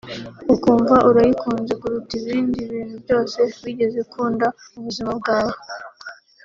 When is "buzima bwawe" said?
4.85-5.57